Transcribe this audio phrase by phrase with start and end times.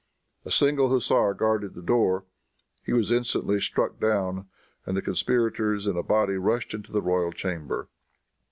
[0.45, 2.25] A single hussar guarded the door.
[2.83, 4.47] He was instantly struck down,
[4.83, 7.87] and the conspirators in a body rushed into the royal chamber.